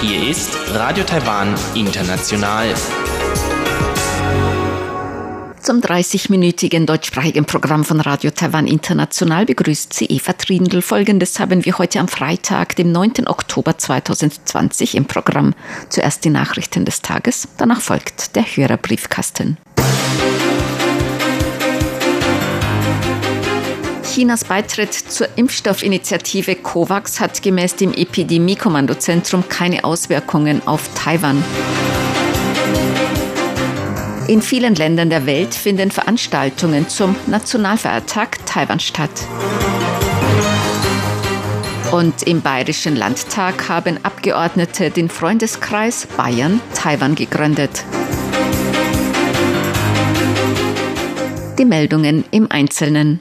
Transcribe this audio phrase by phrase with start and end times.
[0.00, 2.74] Hier ist Radio Taiwan International.
[5.60, 10.80] Zum 30-minütigen deutschsprachigen Programm von Radio Taiwan International begrüßt sie Eva Trindl.
[10.80, 13.26] Folgendes haben wir heute am Freitag, dem 9.
[13.26, 15.54] Oktober 2020 im Programm.
[15.90, 19.58] Zuerst die Nachrichten des Tages, danach folgt der Hörerbriefkasten.
[24.14, 31.42] Chinas Beitritt zur Impfstoffinitiative COVAX hat gemäß dem Epidemie-Kommandozentrum keine Auswirkungen auf Taiwan.
[34.28, 39.10] In vielen Ländern der Welt finden Veranstaltungen zum Nationalfeiertag Taiwan statt.
[41.90, 47.84] Und im Bayerischen Landtag haben Abgeordnete den Freundeskreis Bayern Taiwan gegründet.
[51.58, 53.18] Die Meldungen im Einzelnen.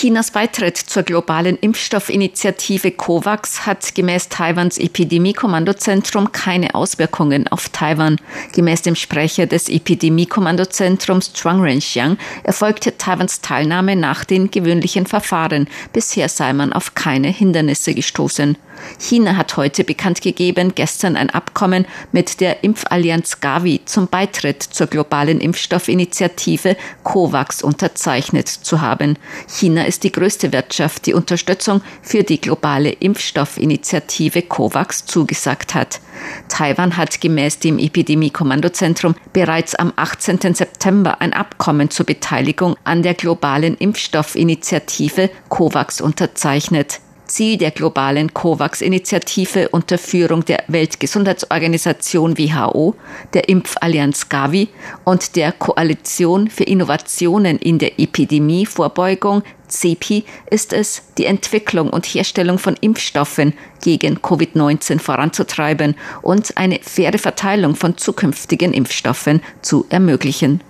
[0.00, 8.20] Chinas Beitritt zur globalen Impfstoffinitiative COVAX hat gemäß Taiwans Epidemie-Kommandozentrum keine Auswirkungen auf Taiwan.
[8.52, 15.66] Gemäß dem Sprecher des Epidemie-Kommandozentrums Zhuang Renxiang erfolgte Taiwans Teilnahme nach den gewöhnlichen Verfahren.
[15.92, 18.56] Bisher sei man auf keine Hindernisse gestoßen.
[18.98, 24.86] China hat heute bekannt gegeben, gestern ein Abkommen mit der Impfallianz Gavi zum Beitritt zur
[24.86, 29.16] globalen Impfstoffinitiative COVAX unterzeichnet zu haben.
[29.48, 36.00] China ist die größte Wirtschaft, die Unterstützung für die globale Impfstoffinitiative COVAX zugesagt hat.
[36.48, 40.54] Taiwan hat gemäß dem Epidemie-Kommandozentrum bereits am 18.
[40.54, 47.00] September ein Abkommen zur Beteiligung an der globalen Impfstoffinitiative COVAX unterzeichnet.
[47.28, 52.94] Ziel der globalen COVAX-Initiative unter Führung der Weltgesundheitsorganisation WHO,
[53.34, 54.68] der Impfallianz Gavi
[55.04, 62.58] und der Koalition für Innovationen in der Epidemievorbeugung CEPI ist es, die Entwicklung und Herstellung
[62.58, 70.60] von Impfstoffen gegen Covid-19 voranzutreiben und eine faire Verteilung von zukünftigen Impfstoffen zu ermöglichen.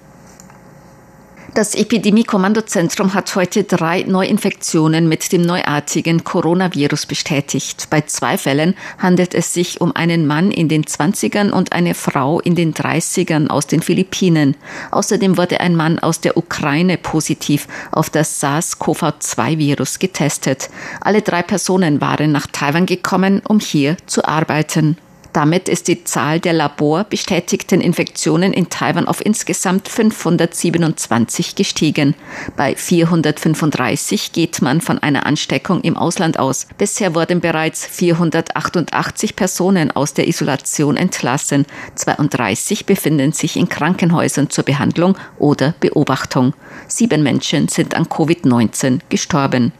[1.58, 7.88] Das Epidemie-Kommandozentrum hat heute drei Neuinfektionen mit dem neuartigen Coronavirus bestätigt.
[7.91, 12.38] Bei zwei Fällen handelt es sich um einen Mann in den 20ern und eine Frau
[12.38, 14.56] in den 30ern aus den Philippinen.
[14.92, 20.70] Außerdem wurde ein Mann aus der Ukraine positiv auf das SARS-CoV-2-Virus getestet.
[21.00, 24.96] Alle drei Personen waren nach Taiwan gekommen, um hier zu arbeiten.
[25.32, 32.14] Damit ist die Zahl der laborbestätigten Infektionen in Taiwan auf insgesamt 527 gestiegen.
[32.56, 36.66] Bei 435 geht man von einer Ansteckung im Ausland aus.
[36.78, 41.66] Bisher wurden bereits 488 Personen aus der Isolation entlassen.
[41.94, 46.54] 32 befinden sich in Krankenhäusern zur Behandlung oder Beobachtung.
[46.86, 49.72] Sieben Menschen sind an Covid-19 gestorben.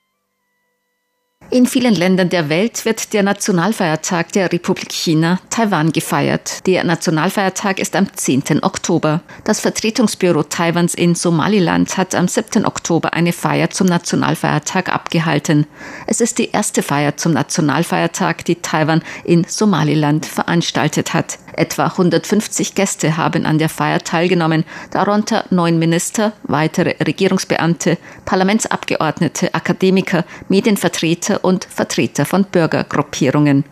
[1.51, 6.67] In vielen Ländern der Welt wird der Nationalfeiertag der Republik China Taiwan gefeiert.
[6.67, 8.63] Der Nationalfeiertag ist am 10.
[8.63, 9.23] Oktober.
[9.45, 12.67] Das Vertretungsbüro Taiwans in Somaliland hat am 7.
[12.67, 15.67] Oktober eine Feier zum Nationalfeiertag abgehalten.
[16.07, 21.39] Es ist die erste Feier zum Nationalfeiertag, die Taiwan in Somaliland veranstaltet hat.
[21.59, 30.25] Etwa 150 Gäste haben an der Feier teilgenommen, darunter neun Minister, weitere Regierungsbeamte, Parlamentsabgeordnete, Akademiker,
[30.49, 33.65] Medienvertreter und Vertreter von Bürgergruppierungen.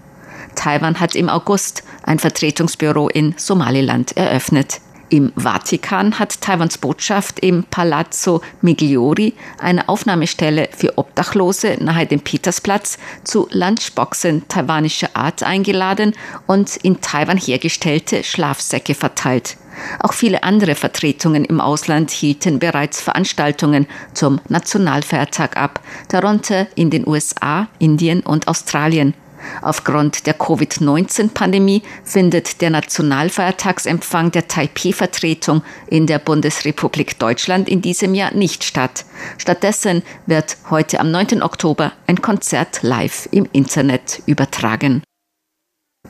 [0.56, 4.80] Taiwan hat im August ein Vertretungsbüro in Somaliland eröffnet.
[5.08, 12.98] Im Vatikan hat Taiwans Botschaft im Palazzo Migliori eine Aufnahmestelle für Obdachlose nahe dem Petersplatz
[13.22, 16.14] zu Lunchboxen taiwanischer Art eingeladen
[16.48, 19.56] und in Taiwan hergestellte Schlafsäcke verteilt.
[20.00, 27.06] Auch viele andere Vertretungen im Ausland hielten bereits Veranstaltungen zum Nationalfeiertag ab, darunter in den
[27.06, 29.14] USA, Indien und Australien.
[29.62, 38.34] Aufgrund der Covid-19-Pandemie findet der Nationalfeiertagsempfang der Taipei-Vertretung in der Bundesrepublik Deutschland in diesem Jahr
[38.34, 39.04] nicht statt.
[39.38, 41.42] Stattdessen wird heute am 9.
[41.42, 45.02] Oktober ein Konzert live im Internet übertragen.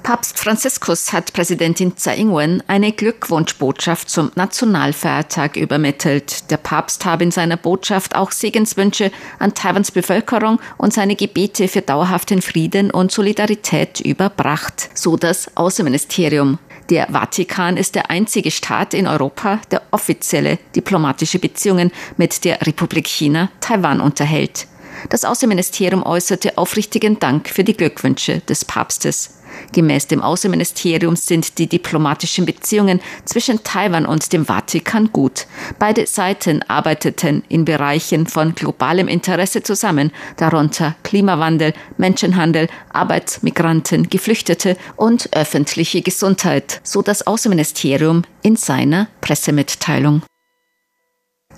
[0.06, 6.49] Papst Franziskus hat Präsidentin Tsai Ing-wen eine Glückwunschbotschaft zum Nationalfeiertag übermittelt.
[6.53, 9.11] Der Papst habe in seiner Botschaft auch Segenswünsche
[9.41, 16.61] an Taiwans Bevölkerung und seine Gebete für dauerhaften Frieden und Solidarität überbracht, so das Außenministerium.
[16.88, 23.08] Der Vatikan ist der einzige Staat in Europa, der offizielle diplomatische Beziehungen mit der Republik
[23.08, 24.69] China Taiwan unterhält.
[25.08, 29.37] Das Außenministerium äußerte aufrichtigen Dank für die Glückwünsche des Papstes.
[29.72, 35.46] Gemäß dem Außenministerium sind die diplomatischen Beziehungen zwischen Taiwan und dem Vatikan gut.
[35.78, 45.34] Beide Seiten arbeiteten in Bereichen von globalem Interesse zusammen, darunter Klimawandel, Menschenhandel, Arbeitsmigranten, Geflüchtete und
[45.34, 50.22] öffentliche Gesundheit, so das Außenministerium in seiner Pressemitteilung.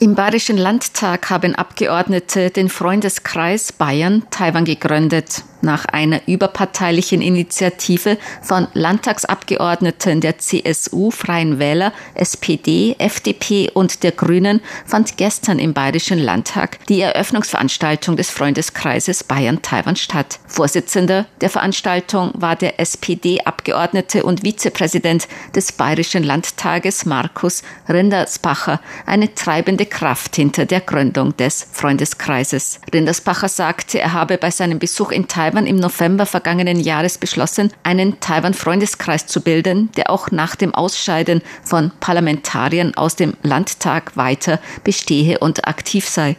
[0.00, 8.68] Im Bayerischen Landtag haben Abgeordnete den Freundeskreis Bayern Taiwan gegründet nach einer überparteilichen Initiative von
[8.74, 16.78] Landtagsabgeordneten der CSU, Freien Wähler, SPD, FDP und der Grünen fand gestern im Bayerischen Landtag
[16.86, 20.38] die Eröffnungsveranstaltung des Freundeskreises Bayern-Taiwan statt.
[20.46, 29.86] Vorsitzender der Veranstaltung war der SPD-Abgeordnete und Vizepräsident des Bayerischen Landtages Markus Rindersbacher, eine treibende
[29.86, 32.80] Kraft hinter der Gründung des Freundeskreises.
[32.92, 37.72] Rindersbacher sagte, er habe bei seinem Besuch in Taiwan Taiwan im November vergangenen Jahres beschlossen,
[37.82, 44.60] einen Taiwan-Freundeskreis zu bilden, der auch nach dem Ausscheiden von Parlamentariern aus dem Landtag weiter
[44.84, 46.36] bestehe und aktiv sei.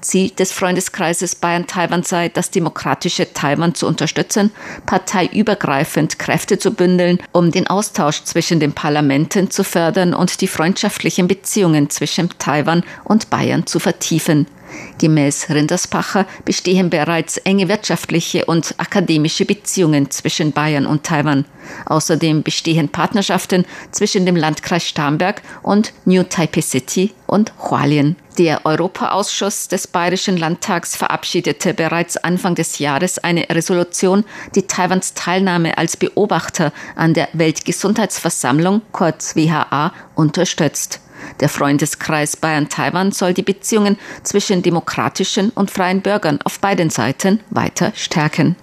[0.00, 4.50] Ziel des Freundeskreises Bayern-Taiwan sei, das demokratische Taiwan zu unterstützen,
[4.86, 11.28] parteiübergreifend Kräfte zu bündeln, um den Austausch zwischen den Parlamenten zu fördern und die freundschaftlichen
[11.28, 14.48] Beziehungen zwischen Taiwan und Bayern zu vertiefen.
[14.98, 21.44] Gemäß Rinderspacher bestehen bereits enge wirtschaftliche und akademische Beziehungen zwischen Bayern und Taiwan.
[21.86, 28.16] Außerdem bestehen Partnerschaften zwischen dem Landkreis Starnberg und New Taipei City und Hualien.
[28.38, 34.24] Der Europaausschuss des Bayerischen Landtags verabschiedete bereits Anfang des Jahres eine Resolution,
[34.54, 41.00] die Taiwans Teilnahme als Beobachter an der Weltgesundheitsversammlung, kurz WHA, unterstützt.
[41.40, 47.92] Der Freundeskreis Bayern-Taiwan soll die Beziehungen zwischen demokratischen und freien Bürgern auf beiden Seiten weiter
[47.94, 48.56] stärken.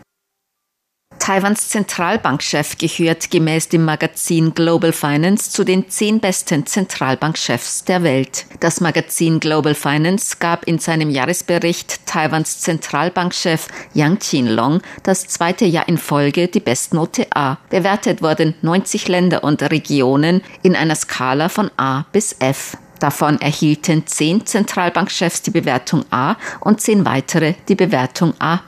[1.26, 8.46] Taiwans Zentralbankchef gehört gemäß dem Magazin Global Finance zu den zehn besten Zentralbankchefs der Welt.
[8.60, 15.88] Das Magazin Global Finance gab in seinem Jahresbericht Taiwans Zentralbankchef Yang Qinlong das zweite Jahr
[15.88, 17.58] in Folge die Bestnote A.
[17.72, 22.78] Bewertet wurden 90 Länder und Regionen in einer Skala von A bis F.
[23.00, 28.62] Davon erhielten zehn Zentralbankchefs die Bewertung A und zehn weitere die Bewertung A-.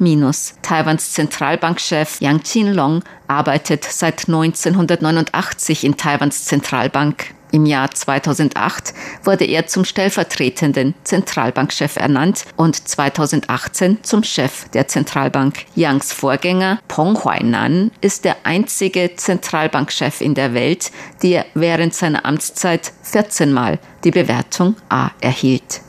[0.62, 7.37] Taiwans Zentralbankchef Yang Qinlong arbeitet seit 1989 in Taiwans Zentralbank.
[7.52, 15.66] Im Jahr 2008 wurde er zum stellvertretenden Zentralbankchef ernannt und 2018 zum Chef der Zentralbank.
[15.76, 20.92] Yangs Vorgänger Peng Huainan ist der einzige Zentralbankchef in der Welt,
[21.24, 25.87] der während seiner Amtszeit 14 Mal die Bewertung A erhielt.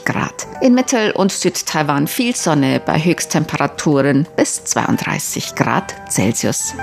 [0.06, 0.48] Grad.
[0.62, 6.74] In Mittel- und Südtaiwan viel Sonne bei Höchsttemperaturen bis 32 Grad Celsius.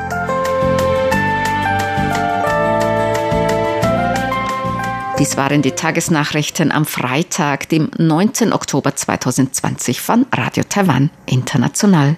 [5.18, 8.54] Dies waren die Tagesnachrichten am Freitag, dem 19.
[8.54, 12.16] Oktober 2020 von Radio Taiwan International.